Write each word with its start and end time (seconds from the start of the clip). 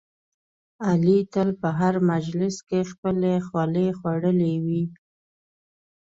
علي 0.87 1.17
تل 1.33 1.49
په 1.61 1.69
هر 1.79 1.93
مجلس 2.11 2.55
کې 2.69 2.79
خپلې 2.91 3.33
خولې 3.47 3.87
خوړلی 3.97 4.55
وي. 4.65 4.83